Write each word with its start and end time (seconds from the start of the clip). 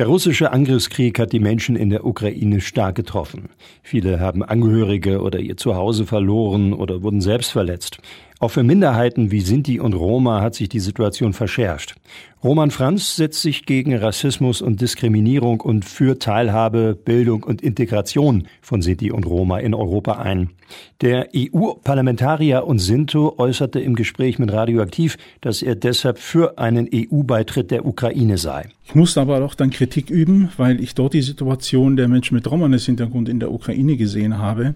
Der 0.00 0.06
russische 0.06 0.50
Angriffskrieg 0.50 1.18
hat 1.18 1.30
die 1.30 1.40
Menschen 1.40 1.76
in 1.76 1.90
der 1.90 2.06
Ukraine 2.06 2.62
stark 2.62 2.94
getroffen. 2.94 3.50
Viele 3.82 4.18
haben 4.18 4.42
Angehörige 4.42 5.20
oder 5.20 5.40
ihr 5.40 5.58
Zuhause 5.58 6.06
verloren 6.06 6.72
oder 6.72 7.02
wurden 7.02 7.20
selbst 7.20 7.52
verletzt. 7.52 7.98
Auch 8.42 8.52
für 8.52 8.62
Minderheiten 8.62 9.30
wie 9.30 9.42
Sinti 9.42 9.80
und 9.80 9.92
Roma 9.92 10.40
hat 10.40 10.54
sich 10.54 10.70
die 10.70 10.80
Situation 10.80 11.34
verschärft. 11.34 11.96
Roman 12.42 12.70
Franz 12.70 13.16
setzt 13.16 13.42
sich 13.42 13.66
gegen 13.66 13.94
Rassismus 13.94 14.62
und 14.62 14.80
Diskriminierung 14.80 15.60
und 15.60 15.84
für 15.84 16.18
Teilhabe, 16.18 16.96
Bildung 17.04 17.42
und 17.42 17.60
Integration 17.60 18.48
von 18.62 18.80
Sinti 18.80 19.12
und 19.12 19.26
Roma 19.26 19.58
in 19.58 19.74
Europa 19.74 20.14
ein. 20.14 20.48
Der 21.02 21.28
EU-Parlamentarier 21.36 22.66
und 22.66 22.78
Sinto 22.78 23.34
äußerte 23.36 23.80
im 23.80 23.94
Gespräch 23.94 24.38
mit 24.38 24.52
Radioaktiv, 24.52 25.18
dass 25.42 25.60
er 25.60 25.74
deshalb 25.74 26.18
für 26.18 26.58
einen 26.58 26.88
EU-Beitritt 26.94 27.70
der 27.70 27.84
Ukraine 27.84 28.38
sei. 28.38 28.70
Ich 28.86 28.94
musste 28.94 29.20
aber 29.20 29.44
auch 29.44 29.54
dann 29.54 29.70
Kritik 29.70 30.10
üben, 30.10 30.48
weil 30.56 30.80
ich 30.80 30.94
dort 30.94 31.14
die 31.14 31.22
Situation 31.22 31.96
der 31.96 32.08
Menschen 32.08 32.34
mit 32.34 32.50
Romanes-Hintergrund 32.50 33.28
in 33.28 33.38
der 33.38 33.52
Ukraine 33.52 33.96
gesehen 33.96 34.38
habe, 34.38 34.74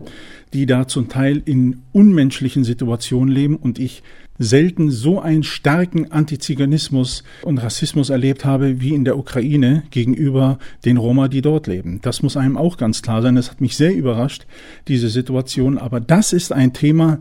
die 0.53 0.67
da 0.67 0.87
zum 0.87 1.09
Teil 1.09 1.43
in 1.45 1.83
unmenschlichen 1.93 2.63
Situationen 2.63 3.35
leben 3.35 3.54
und 3.57 3.79
ich 3.79 4.03
selten 4.39 4.91
so 4.91 5.21
einen 5.21 5.45
starken 5.45 6.11
Antiziganismus 6.11 7.23
und 7.43 7.59
Rassismus 7.59 8.11
erlebt 8.11 8.45
habe 8.45 8.81
wie 8.81 8.95
in 8.95 9.05
der 9.05 9.17
Ukraine 9.17 9.85
gegenüber 9.91 10.59
den 10.85 10.97
Roma, 10.97 11.29
die 11.29 11.43
dort 11.43 11.67
leben. 11.67 12.01
Das 12.03 12.23
muss 12.23 12.37
einem 12.37 12.57
auch 12.57 12.77
ganz 12.77 13.03
klar 13.03 13.23
sein. 13.23 13.37
Das 13.37 13.51
hat 13.51 13.61
mich 13.61 13.77
sehr 13.77 13.95
überrascht, 13.95 14.47
diese 14.89 15.09
Situation. 15.09 15.79
Aber 15.79 16.01
das 16.01 16.33
ist 16.33 16.53
ein 16.53 16.73
Thema, 16.73 17.21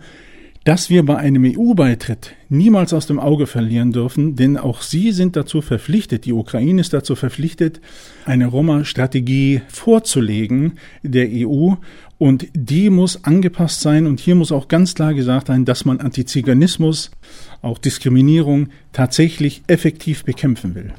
das 0.63 0.89
wir 0.89 1.03
bei 1.05 1.17
einem 1.17 1.43
EU-Beitritt 1.43 2.35
niemals 2.47 2.93
aus 2.93 3.05
dem 3.05 3.19
Auge 3.19 3.47
verlieren 3.47 3.91
dürfen, 3.91 4.35
denn 4.35 4.57
auch 4.57 4.81
sie 4.81 5.11
sind 5.11 5.35
dazu 5.35 5.61
verpflichtet, 5.61 6.25
die 6.25 6.33
Ukraine 6.33 6.81
ist 6.81 6.93
dazu 6.93 7.15
verpflichtet, 7.15 7.81
eine 8.25 8.47
Roma-Strategie 8.47 9.61
vorzulegen 9.67 10.73
der 11.01 11.27
EU 11.31 11.73
und 12.17 12.47
die 12.53 12.89
muss 12.89 13.25
angepasst 13.25 13.81
sein 13.81 14.07
und 14.07 14.21
hier 14.21 14.35
muss 14.35 14.53
auch 14.53 14.69
ganz 14.69 14.95
klar 14.95 15.13
gesagt 15.13 15.47
sein, 15.47 15.65
dass 15.65 15.83
man 15.83 15.99
Antiziganismus, 15.99 17.11
auch 17.61 17.77
Diskriminierung 17.77 18.69
tatsächlich 18.93 19.63
effektiv 19.67 20.23
bekämpfen 20.23 20.75
will. 20.75 20.93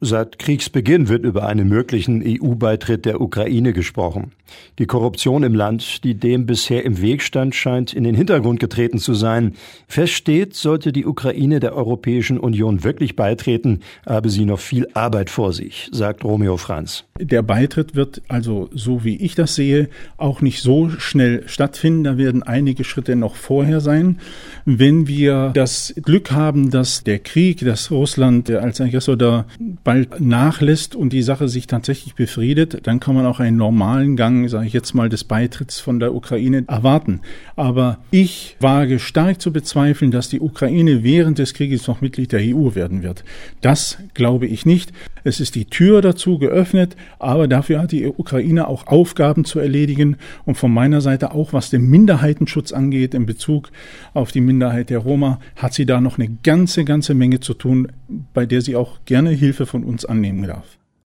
Seit 0.00 0.38
Kriegsbeginn 0.38 1.08
wird 1.08 1.24
über 1.24 1.46
einen 1.48 1.68
möglichen 1.68 2.22
EU-Beitritt 2.24 3.04
der 3.04 3.20
Ukraine 3.20 3.72
gesprochen. 3.72 4.30
Die 4.78 4.86
Korruption 4.86 5.42
im 5.42 5.54
Land, 5.54 6.04
die 6.04 6.14
dem 6.14 6.46
bisher 6.46 6.84
im 6.84 7.00
Weg 7.00 7.20
stand, 7.20 7.56
scheint 7.56 7.92
in 7.92 8.04
den 8.04 8.14
Hintergrund 8.14 8.60
getreten 8.60 8.98
zu 8.98 9.14
sein. 9.14 9.54
Fest 9.88 10.12
steht, 10.12 10.54
sollte 10.54 10.92
die 10.92 11.04
Ukraine 11.04 11.58
der 11.58 11.74
Europäischen 11.74 12.38
Union 12.38 12.84
wirklich 12.84 13.16
beitreten, 13.16 13.80
habe 14.06 14.30
sie 14.30 14.44
noch 14.44 14.60
viel 14.60 14.86
Arbeit 14.94 15.30
vor 15.30 15.52
sich, 15.52 15.88
sagt 15.92 16.24
Romeo 16.24 16.56
Franz. 16.56 17.04
Der 17.20 17.42
Beitritt 17.42 17.96
wird 17.96 18.22
also, 18.28 18.70
so 18.72 19.02
wie 19.02 19.16
ich 19.16 19.34
das 19.34 19.56
sehe, 19.56 19.88
auch 20.16 20.40
nicht 20.40 20.62
so 20.62 20.88
schnell 20.90 21.42
stattfinden. 21.48 22.04
Da 22.04 22.16
werden 22.16 22.44
einige 22.44 22.84
Schritte 22.84 23.16
noch 23.16 23.34
vorher 23.34 23.80
sein. 23.80 24.20
Wenn 24.64 25.08
wir 25.08 25.50
das 25.54 25.92
Glück 26.02 26.30
haben, 26.30 26.70
dass 26.70 27.02
der 27.02 27.18
Krieg, 27.18 27.58
dass 27.64 27.90
Russland 27.90 28.48
als 28.50 28.80
Aggressor 28.80 29.16
da 29.16 29.46
bald 29.88 30.20
nachlässt 30.20 30.94
und 30.94 31.14
die 31.14 31.22
Sache 31.22 31.48
sich 31.48 31.66
tatsächlich 31.66 32.14
befriedet, 32.14 32.86
dann 32.86 33.00
kann 33.00 33.14
man 33.14 33.24
auch 33.24 33.40
einen 33.40 33.56
normalen 33.56 34.16
Gang, 34.16 34.46
sage 34.50 34.66
ich 34.66 34.74
jetzt 34.74 34.92
mal, 34.92 35.08
des 35.08 35.24
Beitritts 35.24 35.80
von 35.80 35.98
der 35.98 36.14
Ukraine 36.14 36.64
erwarten. 36.68 37.22
Aber 37.56 37.96
ich 38.10 38.58
wage 38.60 38.98
stark 38.98 39.40
zu 39.40 39.50
bezweifeln, 39.50 40.10
dass 40.10 40.28
die 40.28 40.40
Ukraine 40.40 41.04
während 41.04 41.38
des 41.38 41.54
Krieges 41.54 41.86
noch 41.86 42.02
Mitglied 42.02 42.32
der 42.32 42.40
EU 42.54 42.74
werden 42.74 43.02
wird. 43.02 43.24
Das 43.62 43.96
glaube 44.12 44.46
ich 44.46 44.66
nicht. 44.66 44.92
Es 45.24 45.40
ist 45.40 45.54
die 45.54 45.64
Tür 45.64 46.02
dazu 46.02 46.38
geöffnet, 46.38 46.96
aber 47.18 47.48
dafür 47.48 47.80
hat 47.80 47.92
die 47.92 48.06
Ukraine 48.06 48.68
auch 48.68 48.86
Aufgaben 48.86 49.44
zu 49.44 49.58
erledigen 49.58 50.16
und 50.44 50.56
von 50.56 50.72
meiner 50.72 51.00
Seite 51.00 51.32
auch, 51.32 51.52
was 51.52 51.70
den 51.70 51.88
Minderheitenschutz 51.88 52.72
angeht 52.72 53.14
in 53.14 53.26
Bezug 53.26 53.70
auf 54.14 54.32
die 54.32 54.40
Minderheit 54.40 54.90
der 54.90 54.98
Roma, 54.98 55.40
hat 55.56 55.74
sie 55.74 55.86
da 55.86 56.00
noch 56.00 56.18
eine 56.18 56.28
ganze, 56.42 56.84
ganze 56.84 57.14
Menge 57.14 57.40
zu 57.40 57.54
tun, 57.54 57.88
bei 58.34 58.46
der 58.46 58.62
sie 58.62 58.76
auch 58.76 59.00
gerne 59.04 59.30
Hilfe 59.30 59.66
von 59.66 59.84
uns 59.84 60.04
annehmen 60.04 60.46
darf. 60.46 60.78